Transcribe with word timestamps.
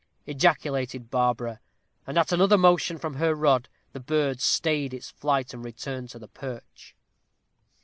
ejaculated 0.25 1.11
Barbara. 1.11 1.59
And 2.07 2.17
at 2.17 2.31
another 2.31 2.57
motion 2.57 2.97
from 2.97 3.17
her 3.17 3.35
rod 3.35 3.69
the 3.93 3.99
bird 3.99 4.41
stayed 4.41 4.95
its 4.95 5.11
flight 5.11 5.53
and 5.53 5.63
returned 5.63 6.09
to 6.09 6.17
its 6.17 6.27
perch. 6.33 6.95